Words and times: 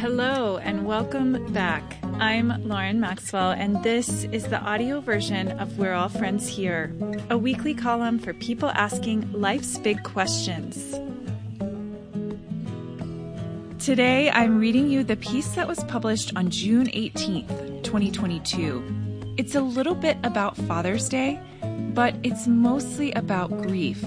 Hello 0.00 0.56
and 0.56 0.86
welcome 0.86 1.52
back. 1.52 1.98
I'm 2.18 2.66
Lauren 2.66 3.00
Maxwell, 3.00 3.50
and 3.50 3.84
this 3.84 4.24
is 4.24 4.44
the 4.44 4.58
audio 4.58 5.02
version 5.02 5.48
of 5.60 5.76
We're 5.76 5.92
All 5.92 6.08
Friends 6.08 6.48
Here, 6.48 6.90
a 7.28 7.36
weekly 7.36 7.74
column 7.74 8.18
for 8.18 8.32
people 8.32 8.70
asking 8.70 9.30
life's 9.30 9.76
big 9.76 10.02
questions. 10.02 10.98
Today, 13.78 14.30
I'm 14.30 14.58
reading 14.58 14.88
you 14.88 15.04
the 15.04 15.16
piece 15.16 15.48
that 15.48 15.68
was 15.68 15.84
published 15.84 16.34
on 16.34 16.48
June 16.48 16.86
18th, 16.86 17.82
2022. 17.82 19.34
It's 19.36 19.54
a 19.54 19.60
little 19.60 19.94
bit 19.94 20.16
about 20.24 20.56
Father's 20.56 21.10
Day, 21.10 21.38
but 21.92 22.14
it's 22.22 22.46
mostly 22.46 23.12
about 23.12 23.50
grief, 23.50 24.02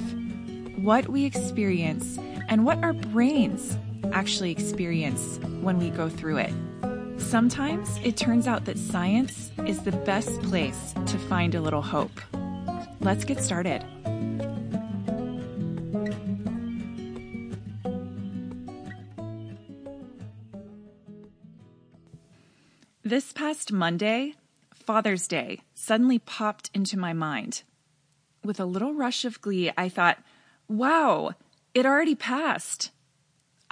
what 0.76 1.08
we 1.10 1.26
experience, 1.26 2.18
and 2.50 2.66
what 2.66 2.84
our 2.84 2.94
brains 2.94 3.78
actually 4.12 4.52
experience 4.52 5.40
when 5.62 5.80
we 5.80 5.90
go 5.90 6.10
through 6.10 6.38
it. 6.38 6.54
Sometimes 7.18 7.90
it 8.04 8.18
turns 8.18 8.48
out 8.48 8.66
that 8.66 8.78
science 8.78 9.52
is 9.66 9.84
the 9.84 9.92
best 9.92 10.42
place 10.44 10.94
to 11.08 11.18
find 11.18 11.56
a 11.56 11.62
little 11.62 11.82
hope. 11.82 12.22
Let's 13.00 13.24
get 13.24 13.42
started. 13.42 13.84
This 23.06 23.34
past 23.34 23.72
Monday, 23.72 24.36
Father's 24.74 25.28
Day, 25.28 25.60
suddenly 25.76 26.20
popped 26.20 26.70
into 26.74 26.98
my 26.98 27.14
mind. 27.14 27.64
With 28.44 28.60
a 28.60 28.66
little 28.66 28.94
rush 28.94 29.24
of 29.24 29.42
glee, 29.42 29.72
I 29.78 29.88
thought, 29.90 30.18
wow, 30.68 31.34
it 31.74 31.86
already 31.86 32.16
passed. 32.16 32.92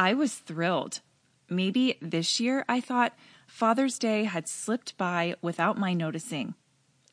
I 0.02 0.16
was 0.16 0.34
thrilled. 0.34 1.02
Maybe 1.48 2.00
this 2.02 2.40
year 2.40 2.66
I 2.68 2.82
thought 2.82 3.14
Father's 3.46 4.00
Day 4.00 4.24
had 4.24 4.48
slipped 4.48 4.98
by 4.98 5.36
without 5.44 5.78
my 5.78 5.94
noticing. 5.94 6.56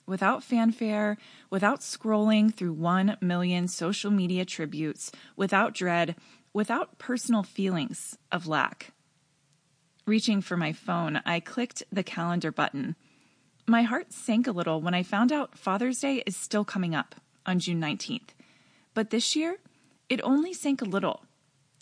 Without 0.07 0.43
fanfare, 0.43 1.19
without 1.51 1.81
scrolling 1.81 2.51
through 2.55 2.73
one 2.73 3.19
million 3.21 3.69
social 3.69 4.11
media 4.11 4.47
tributes, 4.47 5.13
without 5.37 5.75
dread, 5.75 6.17
without 6.55 6.97
personal 6.97 7.43
feelings 7.43 8.17
of 8.33 8.47
lack. 8.47 8.95
Reaching 10.07 10.41
for 10.41 10.57
my 10.57 10.73
phone, 10.73 11.21
I 11.27 11.41
clicked 11.41 11.83
the 11.93 12.03
calendar 12.03 12.51
button. 12.51 12.97
My 13.67 13.83
heart 13.83 14.15
sank 14.15 14.47
a 14.47 14.53
little 14.53 14.81
when 14.81 14.95
I 14.95 15.03
found 15.03 15.31
out 15.31 15.59
Father's 15.59 16.01
Day 16.01 16.23
is 16.25 16.39
still 16.39 16.65
coming 16.65 16.95
up 16.95 17.17
on 17.45 17.59
June 17.59 17.83
19th. 17.83 18.31
But 18.95 19.11
this 19.11 19.37
year, 19.37 19.59
it 20.09 20.23
only 20.23 20.55
sank 20.55 20.81
a 20.81 20.87
little. 20.87 21.28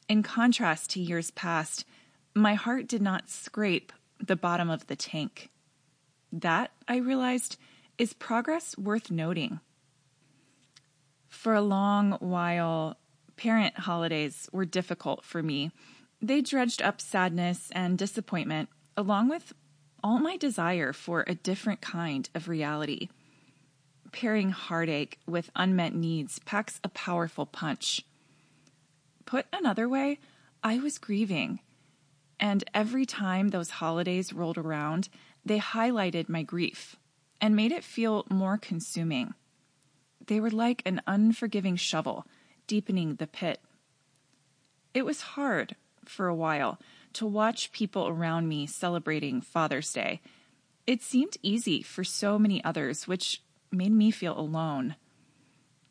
In 0.08 0.22
contrast 0.22 0.90
to 0.90 1.00
years 1.00 1.32
past, 1.32 1.84
my 2.34 2.54
heart 2.54 2.86
did 2.86 3.02
not 3.02 3.28
scrape 3.28 3.92
the 4.24 4.36
bottom 4.36 4.70
of 4.70 4.86
the 4.86 4.94
tank. 4.94 5.50
That, 6.32 6.70
I 6.86 6.98
realized, 6.98 7.56
is 7.98 8.12
progress 8.12 8.76
worth 8.78 9.10
noting. 9.10 9.60
For 11.28 11.54
a 11.54 11.60
long 11.60 12.12
while, 12.20 12.96
parent 13.36 13.78
holidays 13.80 14.48
were 14.52 14.64
difficult 14.64 15.24
for 15.24 15.42
me. 15.42 15.72
They 16.22 16.40
dredged 16.40 16.82
up 16.82 17.00
sadness 17.00 17.68
and 17.72 17.98
disappointment, 17.98 18.68
along 18.96 19.28
with 19.28 19.54
all 20.04 20.18
my 20.18 20.36
desire 20.36 20.92
for 20.92 21.24
a 21.26 21.34
different 21.34 21.80
kind 21.80 22.28
of 22.34 22.48
reality. 22.48 23.08
Pairing 24.12 24.50
heartache 24.50 25.18
with 25.26 25.50
unmet 25.56 25.94
needs 25.94 26.38
packs 26.40 26.80
a 26.84 26.88
powerful 26.88 27.44
punch. 27.44 28.04
Put 29.26 29.46
another 29.52 29.88
way, 29.88 30.18
I 30.62 30.78
was 30.78 30.98
grieving. 30.98 31.60
And 32.38 32.64
every 32.72 33.04
time 33.04 33.48
those 33.48 33.70
holidays 33.70 34.32
rolled 34.32 34.56
around, 34.56 35.08
they 35.44 35.58
highlighted 35.58 36.28
my 36.28 36.42
grief 36.42 36.96
and 37.40 37.54
made 37.54 37.72
it 37.72 37.84
feel 37.84 38.24
more 38.30 38.56
consuming. 38.56 39.34
They 40.26 40.40
were 40.40 40.50
like 40.50 40.82
an 40.84 41.02
unforgiving 41.06 41.76
shovel, 41.76 42.26
deepening 42.66 43.16
the 43.16 43.26
pit. 43.26 43.60
It 44.94 45.04
was 45.04 45.20
hard 45.20 45.76
for 46.04 46.28
a 46.28 46.34
while 46.34 46.78
to 47.14 47.26
watch 47.26 47.72
people 47.72 48.08
around 48.08 48.48
me 48.48 48.66
celebrating 48.66 49.40
Father's 49.40 49.92
Day. 49.92 50.20
It 50.86 51.02
seemed 51.02 51.36
easy 51.42 51.82
for 51.82 52.04
so 52.04 52.38
many 52.38 52.62
others, 52.62 53.08
which 53.08 53.42
made 53.72 53.92
me 53.92 54.10
feel 54.10 54.38
alone. 54.38 54.96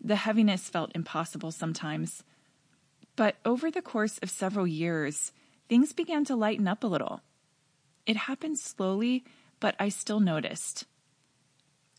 The 0.02 0.16
heaviness 0.18 0.70
felt 0.70 0.92
impossible 0.96 1.52
sometimes. 1.52 2.24
But 3.16 3.38
over 3.46 3.72
the 3.72 3.82
course 3.82 4.18
of 4.20 4.30
several 4.30 4.68
years, 4.68 5.32
things 5.70 5.94
began 5.94 6.26
to 6.26 6.36
lighten 6.36 6.68
up 6.68 6.84
a 6.84 6.88
little. 6.88 7.22
It 8.06 8.18
happened 8.18 8.60
slowly, 8.60 9.24
but 9.60 9.76
I 9.80 9.90
still 9.90 10.20
noticed. 10.20 10.86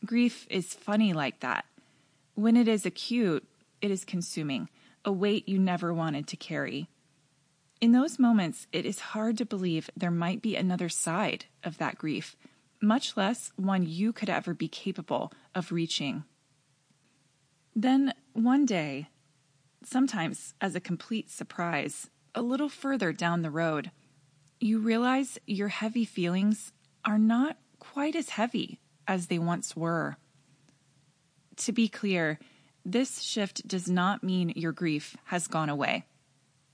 Grief 0.05 0.47
is 0.51 0.75
funny 0.75 1.13
like 1.13 1.41
that. 1.41 1.65
When 2.35 2.57
it 2.57 2.69
is 2.69 2.85
acute, 2.85 3.47
it 3.81 3.91
is 3.91 4.05
consuming, 4.05 4.69
a 5.05 5.13
weight 5.13 5.49
you 5.49 5.59
never 5.59 5.93
wanted 5.93 6.27
to 6.29 6.37
carry. 6.37 6.89
In 7.81 7.93
those 7.93 8.19
moments, 8.19 8.67
it 8.73 8.87
is 8.87 8.99
hard 8.99 9.39
to 9.39 9.47
believe 9.47 9.91
there 9.97 10.11
might 10.11 10.43
be 10.43 10.57
another 10.57 10.89
side 10.89 11.47
of 11.65 11.79
that 11.79 11.99
grief, 11.99 12.37
much 12.81 13.17
less 13.17 13.53
one 13.57 13.87
you 13.87 14.13
could 14.13 14.31
ever 14.31 14.55
be 14.55 14.69
capable 14.69 15.33
of 15.55 15.73
reaching. 15.73 16.25
Then, 17.75 18.15
one 18.33 18.65
day, 18.65 19.09
sometimes 19.85 20.55
as 20.61 20.75
a 20.75 20.81
complete 20.81 21.31
surprise, 21.31 22.11
a 22.35 22.43
little 22.43 22.69
further 22.69 23.13
down 23.13 23.43
the 23.43 23.51
road, 23.51 23.91
you 24.61 24.79
realize 24.79 25.39
your 25.47 25.69
heavy 25.69 26.05
feelings 26.05 26.73
are 27.05 27.19
not 27.19 27.57
quite 27.79 28.17
as 28.17 28.31
heavy 28.31 28.81
as 29.07 29.27
they 29.27 29.39
once 29.39 29.77
were. 29.77 30.17
To 31.57 31.73
be 31.73 31.89
clear, 31.89 32.39
this 32.85 33.21
shift 33.21 33.67
does 33.67 33.89
not 33.89 34.23
mean 34.23 34.53
your 34.57 34.73
grief 34.73 35.17
has 35.27 35.47
gone 35.47 35.69
away. 35.69 36.05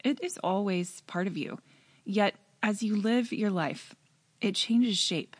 It 0.04 0.22
is 0.22 0.38
always 0.38 1.00
part 1.02 1.26
of 1.26 1.36
you. 1.36 1.58
Yet, 2.04 2.34
as 2.62 2.82
you 2.82 2.96
live 2.96 3.32
your 3.32 3.50
life, 3.50 3.94
it 4.40 4.54
changes 4.54 4.98
shape. 4.98 5.36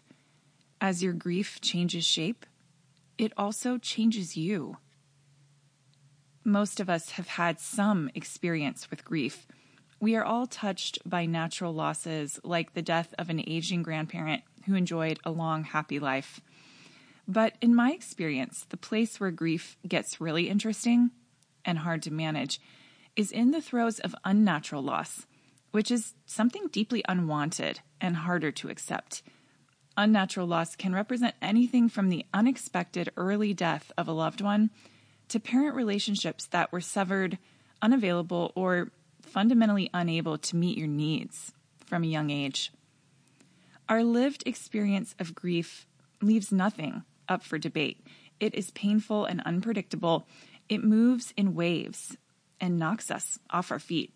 As 0.81 1.03
your 1.03 1.13
grief 1.13 1.61
changes 1.61 2.05
shape, 2.05 2.47
it 3.19 3.33
also 3.37 3.79
changes 3.79 4.37
you 4.37 4.79
most 6.45 6.81
of 6.81 6.91
us 6.91 7.11
have 7.13 7.29
had 7.29 7.61
some 7.61 8.11
experience 8.15 8.91
with 8.91 9.05
grief. 9.05 9.47
We 10.01 10.17
are 10.17 10.25
all 10.25 10.47
touched 10.47 10.99
by 11.09 11.27
natural 11.27 11.73
losses 11.73 12.41
like 12.43 12.75
the 12.75 12.83
death 12.83 13.15
of 13.19 13.31
an 13.31 13.43
aging 13.47 13.83
grandparent 13.83 14.43
who 14.67 14.75
enjoyed 14.75 15.21
a 15.25 15.31
long, 15.31 15.65
happy 15.65 15.99
life. 15.99 16.41
But 17.29 17.55
in 17.61 17.75
my 17.75 17.93
experience, 17.93 18.67
the 18.69 18.77
place 18.77 19.21
where 19.21 19.31
grief 19.31 19.77
gets 19.87 20.21
really 20.21 20.49
interesting 20.49 21.11
and 21.65 21.79
hard 21.79 22.03
to 22.03 22.13
manage 22.13 22.61
is 23.15 23.31
in 23.31 23.51
the 23.53 23.61
throes 23.61 24.01
of 24.01 24.15
unnatural 24.25 24.83
loss, 24.83 25.27
which 25.71 25.91
is 25.91 26.15
something 26.27 26.69
deeply 26.73 27.05
unwanted 27.09 27.81
and 28.01 28.17
harder 28.17 28.51
to 28.51 28.69
accept. 28.69 29.23
Unnatural 29.97 30.47
loss 30.47 30.75
can 30.75 30.95
represent 30.95 31.35
anything 31.41 31.89
from 31.89 32.09
the 32.09 32.25
unexpected 32.33 33.11
early 33.17 33.55
death 33.55 33.93
of 33.97 34.09
a 34.09 34.13
loved 34.13 34.41
one 34.41 34.71
to 35.33 35.41
parent 35.41 35.75
relationships 35.75 36.45
that 36.49 36.71
were 36.73 36.81
severed, 36.83 37.39
unavailable, 37.81 38.53
or 38.55 38.91
fundamentally 39.23 39.89
unable 39.95 40.37
to 40.37 40.57
meet 40.57 40.77
your 40.77 40.87
needs 40.87 41.53
from 41.87 42.05
a 42.05 42.07
young 42.07 42.29
age. 42.29 42.71
Our 43.89 44.05
lived 44.05 44.43
experience 44.45 45.15
of 45.19 45.35
grief 45.35 45.87
leaves 46.21 46.53
nothing 46.53 47.05
up 47.31 47.43
for 47.43 47.57
debate. 47.57 48.05
It 48.41 48.55
is 48.55 48.73
painful 48.73 49.25
and 49.25 49.41
unpredictable. 49.47 50.27
It 50.69 50.85
moves 50.85 51.33
in 51.35 51.55
waves 51.55 52.19
and 52.61 52.79
knocks 52.79 53.11
us 53.11 53.39
off 53.49 53.71
our 53.71 53.79
feet. 53.79 54.13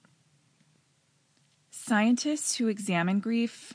Scientists 1.70 2.56
who 2.56 2.68
examine 2.68 3.20
grief 3.20 3.72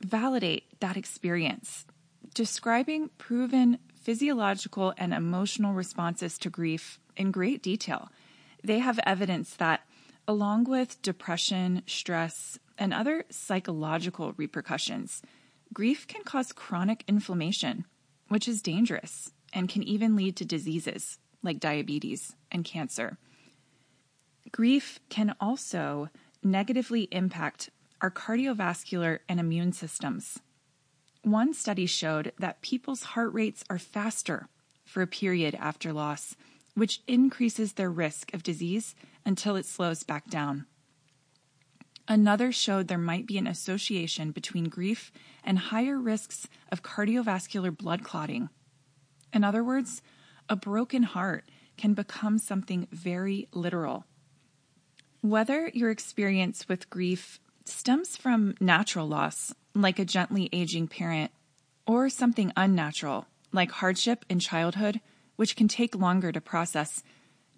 validate 0.00 0.78
that 0.78 0.96
experience, 0.96 1.86
describing 2.34 3.10
proven 3.18 3.80
physiological 4.04 4.92
and 4.98 5.14
emotional 5.14 5.72
responses 5.72 6.36
to 6.36 6.50
grief 6.50 7.00
in 7.16 7.30
great 7.30 7.62
detail. 7.62 8.10
They 8.62 8.78
have 8.80 9.00
evidence 9.06 9.54
that, 9.56 9.80
along 10.28 10.64
with 10.64 11.00
depression, 11.00 11.82
stress, 11.86 12.58
and 12.76 12.92
other 12.92 13.24
psychological 13.30 14.34
repercussions, 14.36 15.22
grief 15.72 16.06
can 16.06 16.22
cause 16.22 16.52
chronic 16.52 17.02
inflammation, 17.08 17.86
which 18.28 18.46
is 18.46 18.60
dangerous 18.60 19.32
and 19.54 19.70
can 19.70 19.82
even 19.82 20.16
lead 20.16 20.36
to 20.36 20.44
diseases 20.44 21.18
like 21.42 21.58
diabetes 21.58 22.36
and 22.52 22.64
cancer. 22.64 23.16
Grief 24.52 25.00
can 25.08 25.34
also 25.40 26.10
negatively 26.42 27.08
impact 27.10 27.70
our 28.02 28.10
cardiovascular 28.10 29.20
and 29.30 29.40
immune 29.40 29.72
systems, 29.72 30.40
one 31.26 31.54
study 31.54 31.86
showed 31.86 32.32
that 32.38 32.62
people's 32.62 33.02
heart 33.02 33.32
rates 33.32 33.64
are 33.70 33.78
faster 33.78 34.48
for 34.84 35.02
a 35.02 35.06
period 35.06 35.56
after 35.58 35.92
loss, 35.92 36.36
which 36.74 37.02
increases 37.06 37.74
their 37.74 37.90
risk 37.90 38.32
of 38.34 38.42
disease 38.42 38.94
until 39.24 39.56
it 39.56 39.66
slows 39.66 40.02
back 40.02 40.28
down. 40.28 40.66
Another 42.06 42.52
showed 42.52 42.88
there 42.88 42.98
might 42.98 43.26
be 43.26 43.38
an 43.38 43.46
association 43.46 44.30
between 44.30 44.64
grief 44.64 45.10
and 45.42 45.58
higher 45.58 45.98
risks 45.98 46.46
of 46.70 46.82
cardiovascular 46.82 47.76
blood 47.76 48.04
clotting. 48.04 48.50
In 49.32 49.42
other 49.42 49.64
words, 49.64 50.02
a 50.48 50.56
broken 50.56 51.04
heart 51.04 51.44
can 51.78 51.94
become 51.94 52.38
something 52.38 52.86
very 52.92 53.48
literal. 53.52 54.04
Whether 55.22 55.70
your 55.72 55.90
experience 55.90 56.68
with 56.68 56.90
grief 56.90 57.40
stems 57.64 58.16
from 58.16 58.54
natural 58.60 59.08
loss, 59.08 59.54
like 59.74 59.98
a 59.98 60.04
gently 60.04 60.48
aging 60.52 60.88
parent, 60.88 61.30
or 61.86 62.08
something 62.08 62.52
unnatural, 62.56 63.26
like 63.52 63.70
hardship 63.70 64.24
in 64.28 64.38
childhood, 64.38 65.00
which 65.36 65.56
can 65.56 65.68
take 65.68 65.94
longer 65.94 66.32
to 66.32 66.40
process, 66.40 67.02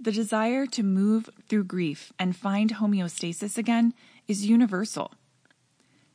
the 0.00 0.12
desire 0.12 0.66
to 0.66 0.82
move 0.82 1.28
through 1.48 1.64
grief 1.64 2.12
and 2.18 2.36
find 2.36 2.74
homeostasis 2.74 3.56
again 3.56 3.94
is 4.28 4.46
universal. 4.46 5.12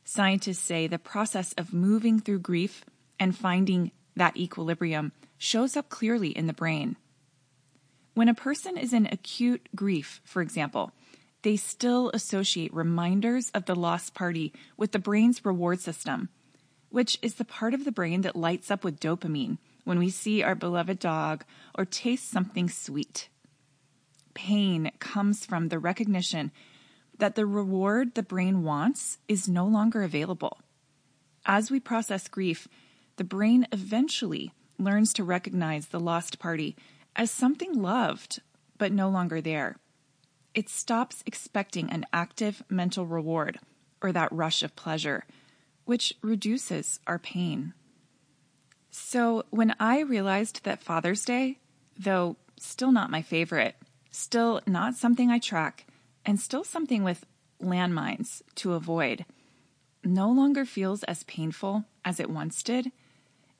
Scientists 0.04 0.58
say 0.58 0.86
the 0.86 0.98
process 0.98 1.52
of 1.54 1.72
moving 1.72 2.20
through 2.20 2.40
grief 2.40 2.84
and 3.18 3.36
finding 3.36 3.90
that 4.16 4.36
equilibrium 4.36 5.12
shows 5.38 5.76
up 5.76 5.88
clearly 5.88 6.30
in 6.30 6.46
the 6.46 6.52
brain. 6.52 6.96
When 8.14 8.28
a 8.28 8.34
person 8.34 8.76
is 8.76 8.92
in 8.92 9.06
acute 9.06 9.68
grief, 9.74 10.20
for 10.24 10.42
example, 10.42 10.92
they 11.42 11.56
still 11.56 12.10
associate 12.14 12.72
reminders 12.72 13.50
of 13.50 13.66
the 13.66 13.74
lost 13.74 14.14
party 14.14 14.52
with 14.76 14.92
the 14.92 14.98
brain's 14.98 15.44
reward 15.44 15.80
system, 15.80 16.28
which 16.90 17.18
is 17.22 17.34
the 17.34 17.44
part 17.44 17.74
of 17.74 17.84
the 17.84 17.92
brain 17.92 18.22
that 18.22 18.36
lights 18.36 18.70
up 18.70 18.84
with 18.84 19.00
dopamine 19.00 19.58
when 19.84 19.98
we 19.98 20.10
see 20.10 20.42
our 20.42 20.54
beloved 20.54 20.98
dog 20.98 21.44
or 21.74 21.84
taste 21.84 22.30
something 22.30 22.68
sweet. 22.68 23.28
Pain 24.34 24.92
comes 24.98 25.44
from 25.44 25.68
the 25.68 25.78
recognition 25.78 26.52
that 27.18 27.34
the 27.34 27.46
reward 27.46 28.14
the 28.14 28.22
brain 28.22 28.62
wants 28.62 29.18
is 29.28 29.48
no 29.48 29.66
longer 29.66 30.02
available. 30.02 30.58
As 31.44 31.70
we 31.70 31.80
process 31.80 32.28
grief, 32.28 32.68
the 33.16 33.24
brain 33.24 33.66
eventually 33.72 34.52
learns 34.78 35.12
to 35.14 35.24
recognize 35.24 35.88
the 35.88 36.00
lost 36.00 36.38
party 36.38 36.76
as 37.14 37.30
something 37.30 37.74
loved 37.74 38.40
but 38.78 38.92
no 38.92 39.08
longer 39.08 39.40
there. 39.40 39.76
It 40.54 40.68
stops 40.68 41.22
expecting 41.26 41.90
an 41.90 42.06
active 42.12 42.62
mental 42.68 43.06
reward 43.06 43.58
or 44.02 44.12
that 44.12 44.32
rush 44.32 44.62
of 44.62 44.76
pleasure, 44.76 45.24
which 45.84 46.14
reduces 46.22 47.00
our 47.06 47.18
pain. 47.18 47.72
So, 48.90 49.44
when 49.50 49.74
I 49.80 50.00
realized 50.00 50.64
that 50.64 50.82
Father's 50.82 51.24
Day, 51.24 51.58
though 51.98 52.36
still 52.58 52.92
not 52.92 53.10
my 53.10 53.22
favorite, 53.22 53.76
still 54.10 54.60
not 54.66 54.94
something 54.94 55.30
I 55.30 55.38
track, 55.38 55.86
and 56.26 56.38
still 56.38 56.64
something 56.64 57.02
with 57.02 57.24
landmines 57.60 58.42
to 58.56 58.74
avoid, 58.74 59.24
no 60.04 60.30
longer 60.30 60.64
feels 60.64 61.02
as 61.04 61.22
painful 61.24 61.84
as 62.04 62.20
it 62.20 62.28
once 62.28 62.62
did, 62.62 62.92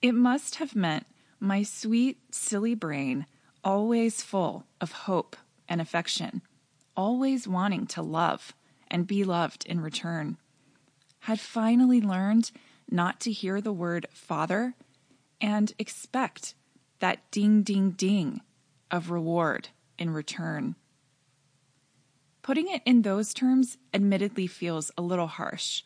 it 0.03 0.12
must 0.15 0.56
have 0.56 0.77
meant 0.77 1.06
my 1.41 1.62
sweet, 1.62 2.19
silly 2.35 2.75
brain, 2.75 3.27
always 3.65 4.23
full 4.23 4.67
of 4.81 4.93
hope 4.93 5.37
and 5.69 5.81
affection, 5.81 6.43
always 6.97 7.49
wanting 7.49 7.87
to 7.89 8.03
love 8.03 8.55
and 8.91 9.06
be 9.06 9.25
loved 9.25 9.65
in 9.67 9.81
return, 9.81 10.37
had 11.21 11.41
finally 11.41 12.00
learned 12.00 12.50
not 12.91 13.21
to 13.21 13.33
hear 13.33 13.61
the 13.61 13.73
word 13.73 14.06
father 14.12 14.75
and 15.41 15.73
expect 15.79 16.55
that 17.00 17.19
ding, 17.31 17.62
ding, 17.62 17.91
ding 17.91 18.41
of 18.91 19.11
reward 19.11 19.69
in 19.99 20.11
return. 20.11 20.77
Putting 22.43 22.69
it 22.69 22.83
in 22.85 23.03
those 23.03 23.33
terms 23.33 23.79
admittedly 23.95 24.47
feels 24.47 24.91
a 24.99 25.03
little 25.03 25.29
harsh. 25.29 25.83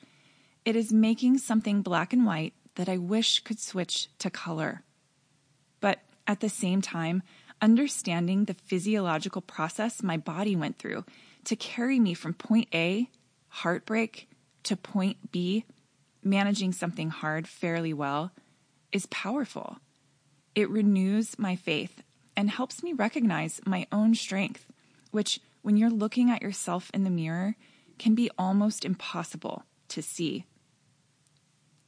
It 0.65 0.75
is 0.75 0.93
making 0.93 1.39
something 1.39 1.83
black 1.83 2.13
and 2.13 2.27
white 2.27 2.55
that 2.75 2.89
I 2.89 2.97
wish 2.97 3.41
could 3.41 3.61
switch 3.61 4.09
to 4.19 4.31
color. 4.31 4.83
But 5.81 6.01
at 6.27 6.41
the 6.41 6.49
same 6.49 6.81
time, 6.81 7.23
understanding 7.61 8.45
the 8.45 8.55
physiological 8.55 9.43
process 9.43 10.03
my 10.03 10.17
body 10.17 10.57
went 10.57 10.79
through 10.79 11.05
to 11.45 11.57
carry 11.57 11.99
me 11.99 12.15
from 12.15 12.35
point 12.35 12.69
A, 12.75 13.09
heartbreak, 13.49 14.29
to 14.65 14.77
point 14.77 15.31
B, 15.31 15.65
managing 16.23 16.73
something 16.73 17.11
hard 17.11 17.47
fairly 17.47 17.93
well 17.93 18.33
is 18.93 19.07
powerful. 19.07 19.79
It 20.55 20.69
renews 20.71 21.39
my 21.39 21.57
faith 21.57 22.03
and 22.37 22.51
helps 22.51 22.83
me 22.83 22.93
recognize 22.93 23.61
my 23.65 23.87
own 23.93 24.15
strength, 24.15 24.67
which, 25.11 25.41
when 25.63 25.77
you're 25.77 25.91
looking 25.91 26.31
at 26.31 26.43
yourself 26.43 26.91
in 26.93 27.05
the 27.05 27.11
mirror, 27.11 27.57
can 27.99 28.15
be 28.15 28.31
almost 28.39 28.85
impossible 28.85 29.65
to 29.89 30.03
see. 30.03 30.45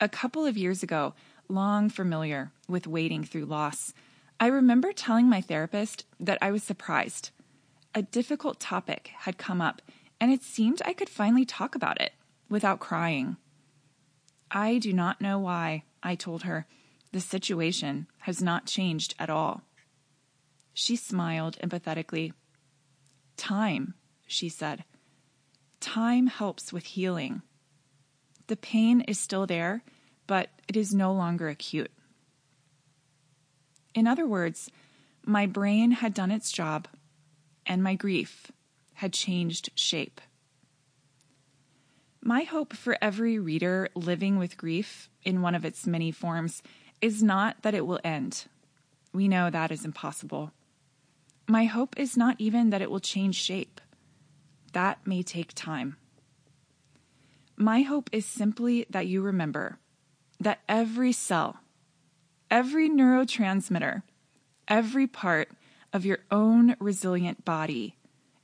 A 0.00 0.08
couple 0.08 0.46
of 0.46 0.56
years 0.56 0.82
ago, 0.82 1.14
long 1.48 1.90
familiar 1.90 2.52
with 2.68 2.86
wading 2.86 3.24
through 3.24 3.46
loss, 3.46 3.92
I 4.40 4.46
remember 4.46 4.92
telling 4.92 5.28
my 5.28 5.40
therapist 5.40 6.04
that 6.20 6.38
I 6.40 6.52
was 6.52 6.62
surprised. 6.62 7.30
A 7.94 8.02
difficult 8.02 8.60
topic 8.60 9.10
had 9.20 9.36
come 9.36 9.60
up, 9.60 9.82
and 10.20 10.30
it 10.32 10.42
seemed 10.42 10.80
I 10.84 10.92
could 10.92 11.08
finally 11.08 11.44
talk 11.44 11.74
about 11.74 12.00
it 12.00 12.12
without 12.48 12.78
crying. 12.78 13.36
I 14.50 14.78
do 14.78 14.92
not 14.92 15.20
know 15.20 15.38
why, 15.38 15.82
I 16.02 16.14
told 16.14 16.44
her, 16.44 16.66
the 17.12 17.20
situation 17.20 18.06
has 18.18 18.40
not 18.40 18.66
changed 18.66 19.14
at 19.18 19.30
all. 19.30 19.62
She 20.72 20.94
smiled 20.94 21.58
empathetically. 21.62 22.32
Time, 23.36 23.94
she 24.26 24.48
said. 24.48 24.84
Time 25.80 26.28
helps 26.28 26.72
with 26.72 26.84
healing. 26.84 27.42
The 28.46 28.56
pain 28.56 29.00
is 29.02 29.18
still 29.18 29.46
there, 29.46 29.82
but 30.26 30.50
it 30.68 30.76
is 30.76 30.94
no 30.94 31.12
longer 31.12 31.48
acute. 31.48 31.90
In 33.94 34.06
other 34.06 34.26
words, 34.26 34.70
my 35.24 35.46
brain 35.46 35.92
had 35.92 36.14
done 36.14 36.30
its 36.30 36.52
job, 36.52 36.88
and 37.66 37.82
my 37.82 37.94
grief 37.94 38.50
had 38.94 39.12
changed 39.12 39.70
shape. 39.74 40.20
My 42.20 42.42
hope 42.42 42.74
for 42.74 42.98
every 43.00 43.38
reader 43.38 43.88
living 43.94 44.38
with 44.38 44.56
grief 44.56 45.08
in 45.22 45.40
one 45.40 45.54
of 45.54 45.64
its 45.64 45.86
many 45.86 46.10
forms 46.10 46.62
is 47.00 47.22
not 47.22 47.62
that 47.62 47.74
it 47.74 47.86
will 47.86 48.00
end. 48.02 48.46
We 49.12 49.28
know 49.28 49.50
that 49.50 49.70
is 49.70 49.84
impossible. 49.84 50.52
My 51.46 51.64
hope 51.64 51.98
is 51.98 52.16
not 52.16 52.36
even 52.38 52.70
that 52.70 52.82
it 52.82 52.90
will 52.90 53.00
change 53.00 53.36
shape. 53.36 53.80
That 54.72 55.06
may 55.06 55.22
take 55.22 55.52
time. 55.54 55.96
My 57.56 57.82
hope 57.82 58.10
is 58.12 58.26
simply 58.26 58.86
that 58.90 59.06
you 59.06 59.22
remember 59.22 59.78
that 60.38 60.60
every 60.68 61.12
cell, 61.12 61.60
every 62.50 62.88
neurotransmitter, 62.88 64.02
every 64.66 65.06
part 65.06 65.50
of 65.92 66.04
your 66.04 66.18
own 66.30 66.76
resilient 66.78 67.44
body 67.44 67.96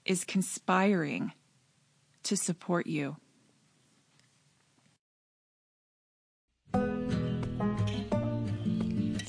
is 0.05 0.25
conspiring 0.25 1.33
to 2.23 2.37
support 2.37 2.87
you. 2.87 3.17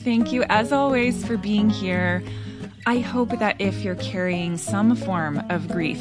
Thank 0.05 0.31
you, 0.31 0.43
as 0.49 0.71
always, 0.71 1.25
for 1.25 1.35
being 1.35 1.69
here. 1.69 2.23
I 2.85 2.99
hope 2.99 3.39
that 3.39 3.59
if 3.59 3.83
you're 3.83 3.95
carrying 3.95 4.55
some 4.57 4.95
form 4.95 5.41
of 5.49 5.67
grief 5.67 5.99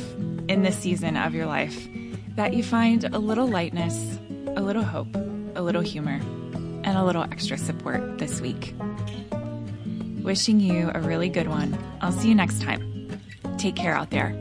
in 0.48 0.62
this 0.62 0.78
season 0.78 1.16
of 1.16 1.34
your 1.34 1.46
life, 1.46 1.88
that 2.36 2.52
you 2.52 2.62
find 2.62 3.04
a 3.04 3.18
little 3.18 3.48
lightness, 3.48 4.18
a 4.56 4.60
little 4.60 4.82
hope, 4.82 5.08
a 5.54 5.62
little 5.62 5.80
humor, 5.80 6.20
and 6.84 6.96
a 6.96 7.04
little 7.04 7.24
extra 7.24 7.58
support 7.58 8.18
this 8.18 8.40
week. 8.40 8.74
Wishing 10.22 10.60
you 10.60 10.90
a 10.94 11.00
really 11.00 11.28
good 11.28 11.48
one. 11.48 11.76
I'll 12.00 12.12
see 12.12 12.28
you 12.28 12.34
next 12.34 12.62
time. 12.62 13.20
Take 13.58 13.76
care 13.76 13.94
out 13.94 14.08
there. 14.10 14.34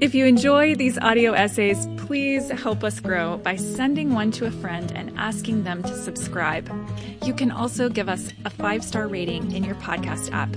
If 0.00 0.12
you 0.14 0.26
enjoy 0.26 0.74
these 0.74 0.98
audio 0.98 1.32
essays, 1.32 1.86
please 1.96 2.50
help 2.50 2.84
us 2.84 3.00
grow 3.00 3.38
by 3.38 3.56
sending 3.56 4.12
one 4.12 4.30
to 4.32 4.44
a 4.44 4.50
friend 4.50 4.92
and 4.94 5.10
asking 5.16 5.64
them 5.64 5.82
to 5.82 5.96
subscribe. 5.96 6.70
You 7.22 7.32
can 7.32 7.50
also 7.50 7.88
give 7.88 8.10
us 8.10 8.28
a 8.44 8.50
five 8.50 8.84
star 8.84 9.08
rating 9.08 9.52
in 9.52 9.64
your 9.64 9.76
podcast 9.76 10.30
app. 10.32 10.54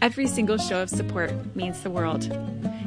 Every 0.00 0.28
single 0.28 0.58
show 0.58 0.80
of 0.82 0.90
support 0.90 1.32
means 1.56 1.82
the 1.82 1.90
world. 1.90 2.30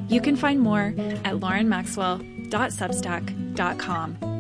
You 0.07 0.21
can 0.21 0.37
find 0.37 0.61
more 0.61 0.93
at 1.25 1.35
laurenmaxwell.substack.com. 1.35 3.46
Inc.com. 3.57 4.36